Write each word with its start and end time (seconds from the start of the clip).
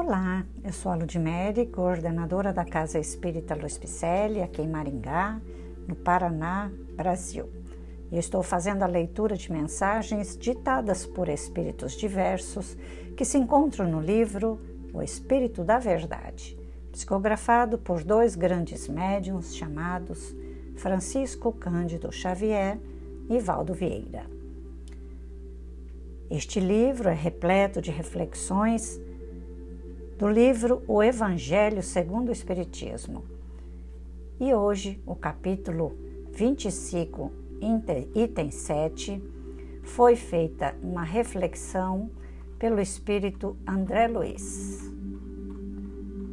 Olá, 0.00 0.46
eu 0.62 0.72
sou 0.72 0.92
a 0.92 0.94
Ludmere, 0.94 1.66
coordenadora 1.66 2.52
da 2.52 2.64
Casa 2.64 3.00
Espírita 3.00 3.56
Luiz 3.56 3.76
Picelli, 3.76 4.40
aqui 4.40 4.62
em 4.62 4.68
Maringá, 4.68 5.42
no 5.88 5.96
Paraná, 5.96 6.70
Brasil. 6.94 7.50
E 8.12 8.16
estou 8.16 8.44
fazendo 8.44 8.84
a 8.84 8.86
leitura 8.86 9.36
de 9.36 9.50
mensagens 9.50 10.38
ditadas 10.38 11.04
por 11.04 11.28
espíritos 11.28 11.94
diversos 11.96 12.76
que 13.16 13.24
se 13.24 13.38
encontram 13.38 13.90
no 13.90 14.00
livro 14.00 14.60
O 14.94 15.02
Espírito 15.02 15.64
da 15.64 15.80
Verdade, 15.80 16.56
psicografado 16.92 17.76
por 17.76 18.04
dois 18.04 18.36
grandes 18.36 18.86
médiums 18.86 19.56
chamados 19.56 20.32
Francisco 20.76 21.50
Cândido 21.50 22.12
Xavier 22.12 22.78
e 23.28 23.40
Valdo 23.40 23.74
Vieira. 23.74 24.30
Este 26.30 26.60
livro 26.60 27.08
é 27.08 27.14
repleto 27.14 27.82
de 27.82 27.90
reflexões 27.90 29.00
do 30.18 30.26
livro 30.26 30.82
O 30.88 31.00
Evangelho 31.00 31.80
segundo 31.80 32.30
o 32.30 32.32
Espiritismo. 32.32 33.22
E 34.40 34.52
hoje, 34.52 35.00
o 35.06 35.14
capítulo 35.14 35.96
25, 36.32 37.30
item 38.16 38.50
7, 38.50 39.22
foi 39.84 40.16
feita 40.16 40.74
uma 40.82 41.04
reflexão 41.04 42.10
pelo 42.58 42.80
espírito 42.80 43.56
André 43.64 44.08
Luiz. 44.08 44.92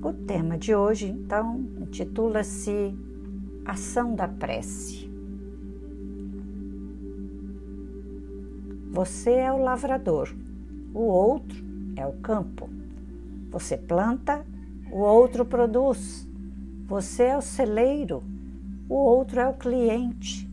O 0.00 0.12
tema 0.12 0.56
de 0.56 0.76
hoje, 0.76 1.08
então, 1.08 1.58
intitula-se 1.80 2.96
Ação 3.64 4.14
da 4.14 4.28
Prece. 4.28 5.10
Você 8.92 9.32
é 9.32 9.52
o 9.52 9.58
lavrador, 9.58 10.32
o 10.94 11.00
outro 11.00 11.58
é 11.96 12.06
o 12.06 12.12
campo. 12.12 12.81
Você 13.52 13.76
planta, 13.76 14.46
o 14.90 15.00
outro 15.00 15.44
produz. 15.44 16.26
Você 16.86 17.24
é 17.24 17.36
o 17.36 17.42
celeiro, 17.42 18.24
o 18.88 18.94
outro 18.94 19.40
é 19.40 19.46
o 19.46 19.52
cliente. 19.52 20.50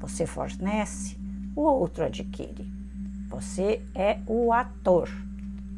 Você 0.00 0.26
fornece, 0.26 1.16
o 1.54 1.60
outro 1.60 2.04
adquire. 2.04 2.68
Você 3.28 3.80
é 3.94 4.18
o 4.26 4.52
ator, 4.52 5.08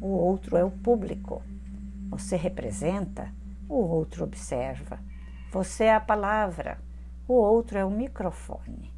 o 0.01 0.07
outro 0.07 0.57
é 0.57 0.63
o 0.63 0.71
público. 0.71 1.43
Você 2.09 2.35
representa, 2.35 3.31
o 3.69 3.75
outro 3.75 4.23
observa. 4.23 4.99
Você 5.51 5.83
é 5.83 5.93
a 5.93 6.01
palavra, 6.01 6.79
o 7.27 7.33
outro 7.33 7.77
é 7.77 7.85
o 7.85 7.91
microfone. 7.91 8.91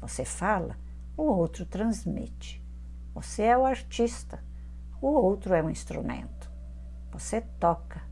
Você 0.00 0.24
fala, 0.24 0.76
o 1.16 1.24
outro 1.24 1.66
transmite. 1.66 2.64
Você 3.12 3.42
é 3.42 3.58
o 3.58 3.66
artista, 3.66 4.38
o 5.02 5.08
outro 5.08 5.52
é 5.52 5.60
o 5.60 5.68
instrumento. 5.68 6.57
Você 7.12 7.40
toca, 7.40 8.02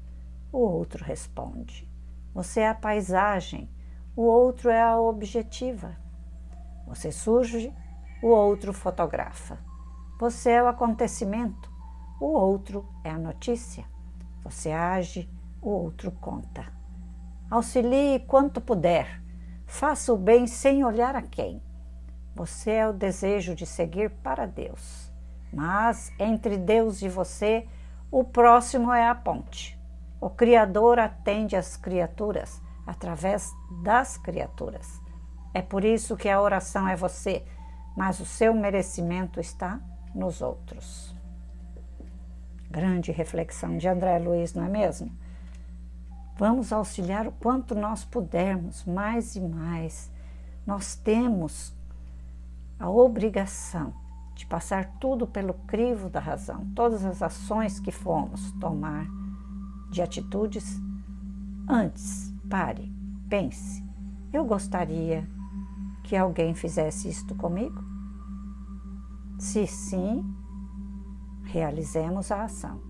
o 0.52 0.58
outro 0.58 1.04
responde. 1.04 1.88
Você 2.34 2.60
é 2.60 2.68
a 2.68 2.74
paisagem, 2.74 3.70
o 4.14 4.22
outro 4.22 4.70
é 4.70 4.82
a 4.82 4.98
objetiva. 4.98 5.96
Você 6.86 7.12
surge, 7.12 7.72
o 8.22 8.28
outro 8.28 8.72
fotografa. 8.72 9.58
Você 10.18 10.50
é 10.50 10.62
o 10.62 10.68
acontecimento, 10.68 11.70
o 12.20 12.26
outro 12.26 12.88
é 13.04 13.10
a 13.10 13.18
notícia. 13.18 13.84
Você 14.42 14.70
age, 14.70 15.28
o 15.60 15.68
outro 15.68 16.10
conta. 16.12 16.72
Auxilie 17.50 18.20
quanto 18.20 18.60
puder. 18.60 19.22
Faça 19.66 20.12
o 20.12 20.16
bem 20.16 20.46
sem 20.46 20.84
olhar 20.84 21.14
a 21.14 21.22
quem. 21.22 21.62
Você 22.34 22.70
é 22.70 22.88
o 22.88 22.92
desejo 22.92 23.54
de 23.54 23.66
seguir 23.66 24.10
para 24.10 24.46
Deus. 24.46 25.12
Mas 25.52 26.12
entre 26.18 26.56
Deus 26.56 27.02
e 27.02 27.08
você 27.08 27.66
o 28.10 28.22
próximo 28.24 28.92
é 28.92 29.08
a 29.08 29.14
ponte. 29.14 29.78
O 30.20 30.30
Criador 30.30 30.98
atende 30.98 31.56
as 31.56 31.76
criaturas 31.76 32.62
através 32.86 33.52
das 33.82 34.16
criaturas. 34.16 35.00
É 35.52 35.60
por 35.60 35.84
isso 35.84 36.16
que 36.16 36.28
a 36.28 36.40
oração 36.40 36.86
é 36.88 36.94
você, 36.94 37.44
mas 37.96 38.20
o 38.20 38.24
seu 38.26 38.54
merecimento 38.54 39.40
está 39.40 39.80
nos 40.14 40.40
outros. 40.40 41.14
Grande 42.70 43.10
reflexão 43.10 43.76
de 43.76 43.88
André 43.88 44.18
Luiz, 44.18 44.54
não 44.54 44.64
é 44.64 44.68
mesmo? 44.68 45.10
Vamos 46.36 46.72
auxiliar 46.72 47.26
o 47.26 47.32
quanto 47.32 47.74
nós 47.74 48.04
pudermos, 48.04 48.84
mais 48.84 49.34
e 49.34 49.40
mais. 49.40 50.10
Nós 50.66 50.94
temos 50.94 51.74
a 52.78 52.90
obrigação 52.90 53.94
de 54.36 54.44
passar 54.46 54.98
tudo 55.00 55.26
pelo 55.26 55.54
crivo 55.54 56.10
da 56.10 56.20
razão, 56.20 56.70
todas 56.74 57.04
as 57.04 57.22
ações 57.22 57.80
que 57.80 57.90
fomos 57.90 58.52
tomar 58.60 59.08
de 59.90 60.02
atitudes. 60.02 60.78
Antes, 61.66 62.32
pare, 62.48 62.92
pense: 63.30 63.82
eu 64.30 64.44
gostaria 64.44 65.26
que 66.04 66.14
alguém 66.14 66.54
fizesse 66.54 67.08
isto 67.08 67.34
comigo? 67.34 67.82
Se 69.38 69.66
sim, 69.66 70.22
realizemos 71.44 72.30
a 72.30 72.44
ação. 72.44 72.80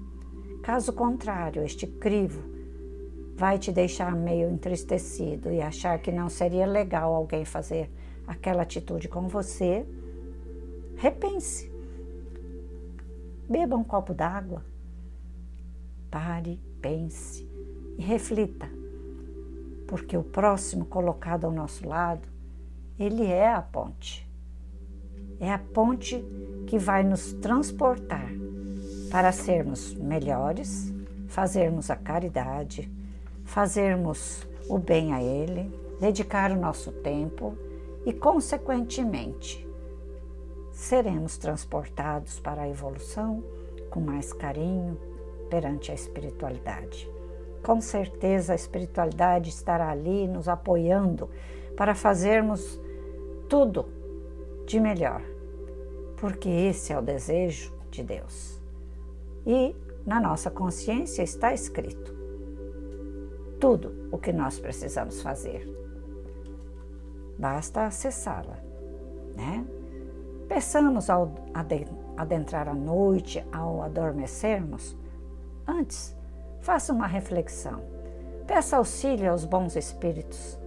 Caso 0.64 0.92
contrário, 0.92 1.62
este 1.62 1.86
crivo 1.86 2.42
vai 3.36 3.56
te 3.56 3.70
deixar 3.70 4.16
meio 4.16 4.50
entristecido 4.50 5.52
e 5.52 5.62
achar 5.62 6.00
que 6.00 6.10
não 6.10 6.28
seria 6.28 6.66
legal 6.66 7.14
alguém 7.14 7.44
fazer 7.44 7.88
aquela 8.26 8.62
atitude 8.62 9.08
com 9.08 9.28
você 9.28 9.86
Repense. 10.96 11.70
Beba 13.48 13.76
um 13.76 13.84
copo 13.84 14.14
d'água. 14.14 14.64
Pare, 16.10 16.58
pense 16.80 17.46
e 17.98 18.02
reflita, 18.02 18.66
porque 19.86 20.16
o 20.16 20.22
próximo 20.22 20.86
colocado 20.86 21.44
ao 21.44 21.52
nosso 21.52 21.86
lado, 21.86 22.26
ele 22.98 23.26
é 23.26 23.52
a 23.52 23.60
ponte. 23.60 24.26
É 25.38 25.52
a 25.52 25.58
ponte 25.58 26.24
que 26.66 26.78
vai 26.78 27.02
nos 27.02 27.34
transportar 27.34 28.30
para 29.10 29.32
sermos 29.32 29.92
melhores, 29.92 30.94
fazermos 31.28 31.90
a 31.90 31.96
caridade, 31.96 32.90
fazermos 33.44 34.46
o 34.66 34.78
bem 34.78 35.12
a 35.12 35.22
Ele, 35.22 35.70
dedicar 36.00 36.50
o 36.50 36.60
nosso 36.60 36.90
tempo 36.90 37.56
e, 38.06 38.14
consequentemente, 38.14 39.65
seremos 40.76 41.38
transportados 41.38 42.38
para 42.38 42.62
a 42.62 42.68
evolução 42.68 43.42
com 43.90 43.98
mais 43.98 44.30
carinho 44.30 45.00
perante 45.48 45.90
a 45.90 45.94
espiritualidade. 45.94 47.10
Com 47.64 47.80
certeza 47.80 48.52
a 48.52 48.56
espiritualidade 48.56 49.48
estará 49.48 49.88
ali 49.88 50.28
nos 50.28 50.48
apoiando 50.48 51.30
para 51.76 51.94
fazermos 51.94 52.78
tudo 53.48 53.86
de 54.66 54.78
melhor, 54.78 55.22
porque 56.18 56.48
esse 56.48 56.92
é 56.92 56.98
o 56.98 57.02
desejo 57.02 57.72
de 57.90 58.02
Deus. 58.02 58.60
E 59.46 59.74
na 60.04 60.20
nossa 60.20 60.50
consciência 60.50 61.22
está 61.22 61.54
escrito 61.54 62.14
tudo 63.58 64.10
o 64.12 64.18
que 64.18 64.32
nós 64.32 64.58
precisamos 64.58 65.22
fazer. 65.22 65.66
Basta 67.38 67.86
acessá-la, 67.86 68.58
né? 69.34 69.66
Peçamos 70.48 71.10
ao 71.10 71.32
adentrar 72.16 72.68
a 72.68 72.74
noite, 72.74 73.44
ao 73.52 73.82
adormecermos, 73.82 74.96
antes, 75.66 76.16
faça 76.60 76.92
uma 76.92 77.06
reflexão. 77.06 77.82
Peça 78.46 78.76
auxílio 78.76 79.30
aos 79.30 79.44
bons 79.44 79.74
espíritos. 79.74 80.58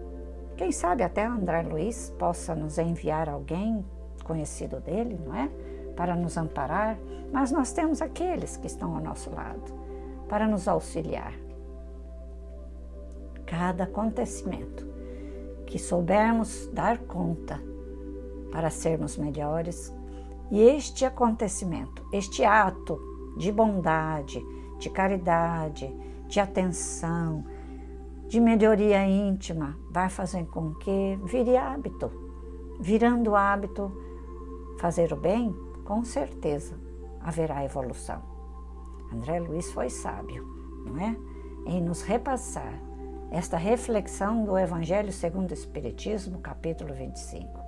Quem 0.58 0.72
sabe 0.72 1.02
até 1.02 1.26
André 1.26 1.62
Luiz 1.62 2.14
possa 2.20 2.54
nos 2.54 2.78
enviar 2.78 3.30
alguém 3.30 3.86
conhecido 4.26 4.82
dele, 4.82 5.18
não 5.26 5.34
é? 5.34 5.50
Para 5.96 6.16
nos 6.16 6.38
amparar, 6.38 6.98
mas 7.32 7.52
nós 7.52 7.72
temos 7.72 8.02
aqueles 8.02 8.58
que 8.58 8.68
estão 8.68 8.96
ao 8.96 9.02
nosso 9.02 9.34
lado 9.34 9.74
para 10.28 10.46
nos 10.46 10.68
auxiliar. 10.68 11.34
Cada 13.46 13.86
acontecimento 13.86 14.86
que 15.66 15.80
soubermos 15.80 16.68
dar 16.74 16.98
conta 17.00 17.60
para 18.52 18.70
sermos 18.70 19.18
melhores. 19.18 19.94
E 20.52 20.62
este 20.62 21.06
acontecimento, 21.06 22.04
este 22.12 22.44
ato 22.44 23.00
de 23.38 23.52
bondade, 23.52 24.44
de 24.80 24.90
caridade, 24.90 25.94
de 26.28 26.40
atenção, 26.40 27.44
de 28.28 28.40
melhoria 28.40 29.06
íntima, 29.06 29.78
vai 29.90 30.10
fazer 30.10 30.46
com 30.46 30.74
que 30.76 31.20
vire 31.24 31.58
hábito. 31.58 32.12
Virando 32.80 33.36
hábito, 33.36 33.92
fazer 34.80 35.12
o 35.12 35.18
bem, 35.18 35.54
com 35.84 36.04
certeza 36.04 36.76
haverá 37.20 37.64
evolução. 37.64 38.22
André 39.12 39.40
Luiz 39.40 39.72
foi 39.72 39.90
sábio, 39.90 40.46
não 40.86 40.98
é? 40.98 41.16
Em 41.66 41.82
nos 41.82 42.02
repassar 42.02 42.74
esta 43.32 43.58
reflexão 43.58 44.46
do 44.46 44.58
Evangelho 44.58 45.12
segundo 45.12 45.52
o 45.52 45.54
Espiritismo, 45.54 46.40
capítulo 46.40 46.94
25 46.94 47.59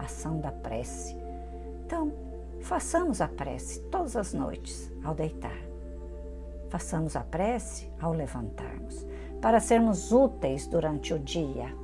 ação 0.00 0.40
da 0.40 0.50
prece. 0.52 1.16
Então, 1.84 2.12
façamos 2.60 3.20
a 3.20 3.28
prece 3.28 3.80
todas 3.90 4.16
as 4.16 4.32
noites 4.32 4.90
ao 5.04 5.14
deitar. 5.14 5.58
façamos 6.70 7.16
a 7.16 7.20
prece 7.20 7.90
ao 8.00 8.12
levantarmos, 8.12 9.04
para 9.42 9.60
sermos 9.60 10.12
úteis 10.12 10.66
durante 10.66 11.12
o 11.12 11.18
dia 11.18 11.74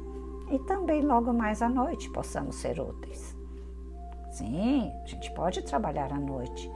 e 0.51 0.59
também 0.61 1.03
logo 1.03 1.33
mais 1.33 1.61
à 1.61 1.69
noite 1.69 2.09
possamos 2.11 2.57
ser 2.57 2.81
úteis. 2.81 3.37
Sim, 4.31 4.93
a 5.03 5.07
gente 5.07 5.31
pode 5.33 5.63
trabalhar 5.63 6.13
à 6.13 6.19
noite. 6.19 6.71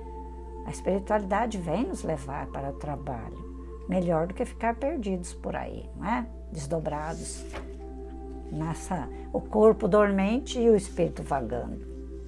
A 0.66 0.70
espiritualidade 0.70 1.56
vem 1.58 1.86
nos 1.86 2.02
levar 2.02 2.46
para 2.48 2.70
o 2.70 2.74
trabalho, 2.74 3.38
melhor 3.88 4.26
do 4.26 4.34
que 4.34 4.44
ficar 4.44 4.74
perdidos 4.74 5.32
por 5.34 5.54
aí, 5.54 5.88
não 5.96 6.06
é? 6.06 6.26
Desdobrados 6.50 7.44
nessa 8.50 9.08
o 9.32 9.40
corpo 9.40 9.86
dormente 9.86 10.58
e 10.58 10.68
o 10.68 10.76
espírito 10.76 11.22
vagando. 11.22 11.86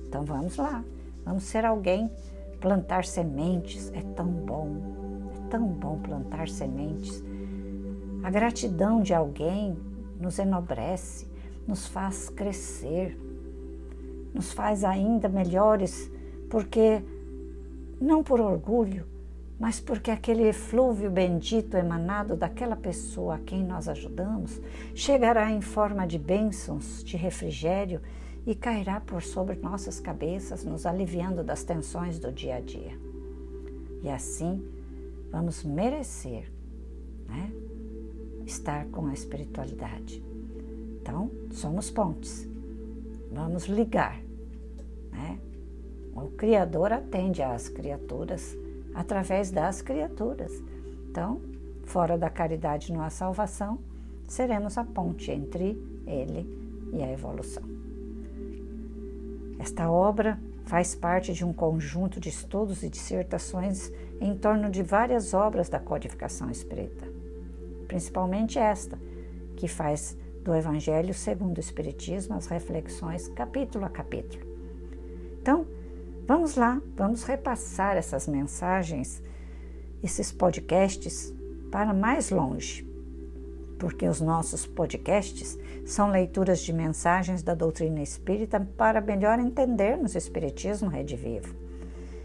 Então 0.09 0.25
vamos 0.25 0.57
lá, 0.57 0.85
vamos 1.25 1.45
ser 1.45 1.65
alguém, 1.65 2.11
plantar 2.61 3.05
sementes 3.05 3.91
é 3.95 4.03
tão 4.15 4.27
bom, 4.27 5.31
é 5.35 5.49
tão 5.49 5.67
bom 5.67 5.99
plantar 5.99 6.49
sementes. 6.49 7.23
A 8.23 8.31
gratidão 8.31 9.01
de 9.03 9.13
alguém 9.13 9.77
nos 10.21 10.39
enobrece, 10.39 11.27
nos 11.67 11.87
faz 11.87 12.29
crescer, 12.29 13.19
nos 14.33 14.53
faz 14.53 14.85
ainda 14.85 15.29
melhores, 15.29 16.11
porque 16.49 17.03
não 18.01 18.23
por 18.23 18.41
orgulho, 18.41 19.07
mas 19.63 19.79
porque 19.79 20.11
aquele 20.11 20.49
eflúvio 20.49 21.09
bendito 21.09 21.77
emanado 21.77 22.35
daquela 22.35 22.75
pessoa 22.75 23.37
a 23.37 23.39
quem 23.39 23.63
nós 23.63 23.89
ajudamos 23.89 24.61
chegará 24.93 25.53
em 25.53 25.61
forma 25.61 26.05
de 26.05 26.19
bênçãos, 26.19 27.05
de 27.05 27.17
refrigério 27.17 28.01
e 28.45 28.57
cairá 28.57 29.01
por 29.01 29.23
sobre 29.23 29.55
nossas 29.55 30.01
cabeças, 30.01 30.65
nos 30.65 30.85
aliviando 30.85 31.45
das 31.45 31.63
tensões 31.63 32.19
do 32.19 32.33
dia 32.33 32.57
a 32.57 32.61
dia. 32.61 32.99
E 34.03 34.09
assim 34.09 34.67
vamos 35.31 35.63
merecer 35.63 36.51
né, 37.29 37.53
estar 38.45 38.87
com 38.87 39.07
a 39.07 39.13
espiritualidade. 39.13 40.21
Então, 41.01 41.31
somos 41.53 41.89
pontes. 41.89 42.49
Vamos 43.31 43.67
ligar. 43.67 44.21
Né? 45.13 45.39
O 46.17 46.31
Criador 46.31 46.93
atende 46.93 47.43
às 47.43 47.69
criaturas 47.69 48.57
através 48.95 49.51
das 49.51 49.83
criaturas. 49.83 50.53
Então, 51.11 51.41
fora 51.85 52.17
da 52.17 52.31
caridade 52.31 52.93
não 52.93 53.03
há 53.03 53.11
salvação, 53.11 53.79
seremos 54.27 54.79
a 54.79 54.85
ponte 54.85 55.31
entre 55.31 55.77
ele 56.07 56.91
e 56.93 57.03
a 57.03 57.13
evolução. 57.13 57.63
Esta 59.59 59.91
obra 59.91 60.39
faz 60.65 60.95
parte 60.95 61.33
de 61.33 61.45
um 61.45 61.53
conjunto 61.53 62.19
de 62.19 62.29
estudos 62.29 62.83
e 62.83 62.89
dissertações 62.89 63.93
em 64.21 64.37
torno 64.37 64.71
de 64.71 64.83
várias 64.83 65.35
obras 65.35 65.69
da 65.69 65.79
codificação 65.79 66.51
espírita, 66.51 67.07
principalmente 67.87 68.59
esta, 68.59 68.99
que 69.57 69.69
faz 69.69 70.17
do 70.43 70.55
Evangelho 70.55 71.15
segundo 71.15 71.59
o 71.59 71.61
Espiritismo 71.61 72.35
as 72.35 72.47
reflexões 72.47 73.29
capítulo 73.29 73.85
a 73.85 73.89
capítulo. 73.89 74.45
Então, 75.41 75.67
vamos 76.27 76.57
lá, 76.57 76.81
vamos 76.97 77.25
repassar 77.25 77.97
essas 77.97 78.27
mensagens, 78.27 79.23
esses 80.03 80.33
podcasts 80.33 81.33
para 81.71 81.93
mais 81.93 82.31
longe, 82.31 82.87
porque 83.79 84.07
os 84.07 84.21
nossos 84.21 84.67
podcasts 84.67 85.59
são 85.85 86.11
leituras 86.11 86.61
de 86.61 86.73
mensagens 86.73 87.43
da 87.43 87.55
doutrina 87.55 88.03
espírita 88.03 88.61
para 88.77 89.01
melhor 89.01 89.39
entendermos 89.39 90.15
o 90.15 90.19
Espiritismo 90.19 90.89
Rede 90.89 91.17
Vivo, 91.17 91.55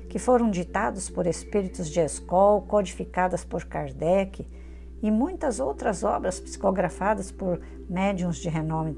que 0.09 0.19
foram 0.19 0.51
ditados 0.51 1.09
por 1.09 1.25
espíritos 1.25 1.89
de 1.89 1.99
escola, 1.99 2.61
codificadas 2.61 3.43
por 3.43 3.65
Kardec 3.65 4.47
e 5.01 5.11
muitas 5.11 5.59
outras 5.59 6.03
obras 6.03 6.39
psicografadas 6.39 7.31
por 7.31 7.61
médiums 7.89 8.37
de 8.37 8.49
renome 8.49 8.95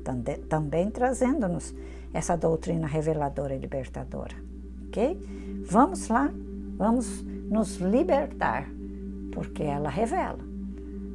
também 0.48 0.90
trazendo-nos 0.90 1.74
essa 2.14 2.36
doutrina 2.36 2.88
reveladora 2.88 3.54
e 3.54 3.60
libertadora. 3.60 4.49
Ok? 4.90 5.22
Vamos 5.70 6.08
lá, 6.08 6.32
vamos 6.76 7.24
nos 7.50 7.78
libertar, 7.78 8.68
porque 9.32 9.62
ela 9.62 9.90
revela. 9.90 10.40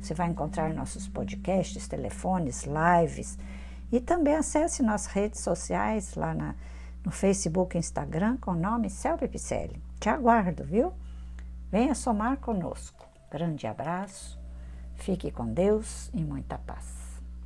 Você 0.00 0.14
vai 0.14 0.30
encontrar 0.30 0.72
nossos 0.72 1.06
podcasts, 1.06 1.86
telefones, 1.86 2.64
lives 2.64 3.38
e 3.92 4.00
também 4.00 4.36
acesse 4.36 4.82
nossas 4.82 5.12
redes 5.12 5.40
sociais 5.40 6.14
lá 6.14 6.32
na, 6.32 6.54
no 7.04 7.10
Facebook 7.10 7.76
e 7.76 7.80
Instagram 7.80 8.38
com 8.38 8.52
o 8.52 8.56
nome 8.56 8.88
Celpe. 8.88 9.28
Te 10.00 10.08
aguardo, 10.08 10.64
viu? 10.64 10.94
Venha 11.70 11.94
somar 11.94 12.38
conosco. 12.38 13.06
Grande 13.30 13.66
abraço, 13.66 14.40
fique 14.94 15.30
com 15.30 15.52
Deus 15.52 16.08
e 16.14 16.24
muita 16.24 16.56
paz. 16.56 16.97